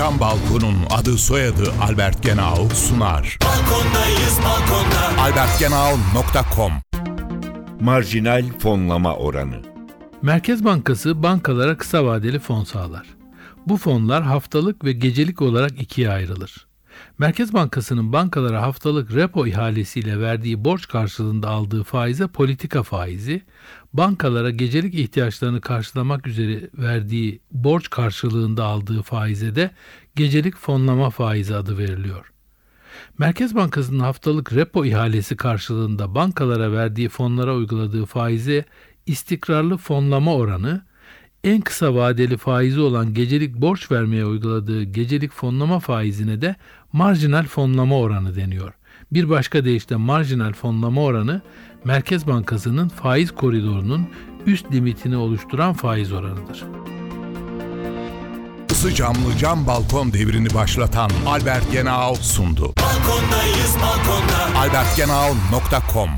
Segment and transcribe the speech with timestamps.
[0.00, 3.38] cam balkonun adı soyadı Albert Genau sunar.
[3.44, 5.22] Balkondayız balkonda.
[5.22, 6.72] albertgenau.com
[7.80, 9.56] Marjinal fonlama oranı.
[10.22, 13.06] Merkez Bankası bankalara kısa vadeli fon sağlar.
[13.66, 16.66] Bu fonlar haftalık ve gecelik olarak ikiye ayrılır.
[17.18, 23.42] Merkez Bankası'nın bankalara haftalık repo ihalesiyle verdiği borç karşılığında aldığı faize politika faizi,
[23.92, 29.70] bankalara gecelik ihtiyaçlarını karşılamak üzere verdiği borç karşılığında aldığı faize de
[30.16, 32.32] gecelik fonlama faizi adı veriliyor.
[33.18, 38.64] Merkez Bankası'nın haftalık repo ihalesi karşılığında bankalara verdiği fonlara uyguladığı faize
[39.06, 40.82] istikrarlı fonlama oranı,
[41.44, 46.56] en kısa vadeli faizi olan gecelik borç vermeye uyguladığı gecelik fonlama faizine de
[46.92, 48.72] marjinal fonlama oranı deniyor.
[49.12, 51.42] Bir başka deyişle marjinal fonlama oranı
[51.84, 54.08] Merkez Bankası'nın faiz koridorunun
[54.46, 56.64] üst limitini oluşturan faiz oranıdır.
[58.70, 62.72] Isı camlı cam balkon devrini başlatan Albert Genau sundu.
[62.82, 64.58] Balkondayız balkonda.
[64.58, 66.10] albertgenau.com